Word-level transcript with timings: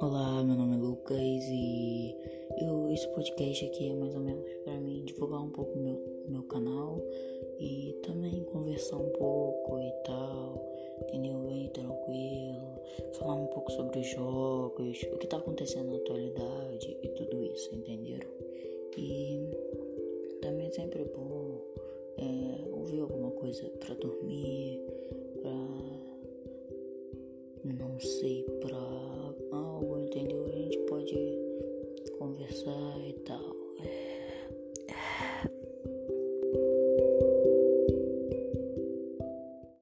Olá, 0.00 0.44
meu 0.44 0.56
nome 0.56 0.76
é 0.76 0.78
Lucas 0.78 1.18
e 1.18 2.14
eu, 2.60 2.88
esse 2.90 3.08
podcast 3.08 3.66
aqui 3.66 3.90
é 3.90 3.94
mais 3.94 4.14
ou 4.14 4.20
menos 4.20 4.44
para 4.64 4.78
mim 4.78 5.04
divulgar 5.04 5.42
um 5.42 5.50
pouco 5.50 5.76
meu, 5.76 6.00
meu 6.28 6.42
canal 6.44 7.02
e 7.58 7.98
também 8.04 8.44
conversar 8.44 8.96
um 8.96 9.10
pouco 9.10 9.78
e 9.80 9.92
tal, 10.04 10.64
entendeu? 11.02 11.40
Bem 11.40 11.68
tranquilo, 11.70 12.80
falar 13.18 13.34
um 13.34 13.46
pouco 13.48 13.72
sobre 13.72 13.98
os 13.98 14.06
jogos, 14.08 15.02
o 15.12 15.18
que 15.18 15.26
tá 15.26 15.38
acontecendo 15.38 15.90
na 15.90 15.96
atualidade 15.96 16.96
e 17.02 17.08
tudo 17.08 17.42
isso, 17.42 17.74
entenderam? 17.74 18.30
E 18.96 19.50
também 20.40 20.68
é 20.68 20.70
sempre 20.70 21.04
bom 21.04 21.60
é, 22.18 22.70
ouvir 22.72 23.00
alguma 23.00 23.30
coisa 23.32 23.68
para 23.80 23.94
dormir, 23.94 24.80
pra 25.40 25.78
não 27.64 27.98
sei, 28.00 28.44
pra 28.60 29.17
Sai 32.48 33.12
tahu. 33.28 33.67